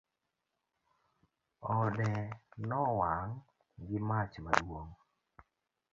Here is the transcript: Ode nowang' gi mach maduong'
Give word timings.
Ode 1.75 2.11
nowang' 2.67 3.35
gi 3.87 3.97
mach 4.07 4.33
maduong' 4.45 4.93